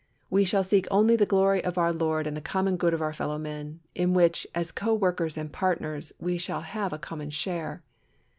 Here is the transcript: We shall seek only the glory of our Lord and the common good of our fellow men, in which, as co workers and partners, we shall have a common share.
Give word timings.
We 0.31 0.45
shall 0.45 0.63
seek 0.63 0.87
only 0.89 1.15
the 1.15 1.27
glory 1.27 1.63
of 1.63 1.77
our 1.77 1.93
Lord 1.93 2.25
and 2.25 2.35
the 2.35 2.41
common 2.41 2.75
good 2.75 2.91
of 2.91 3.03
our 3.03 3.13
fellow 3.13 3.37
men, 3.37 3.81
in 3.93 4.15
which, 4.15 4.47
as 4.55 4.71
co 4.71 4.95
workers 4.95 5.37
and 5.37 5.53
partners, 5.53 6.11
we 6.19 6.39
shall 6.39 6.61
have 6.61 6.91
a 6.91 6.97
common 6.97 7.29
share. 7.29 7.83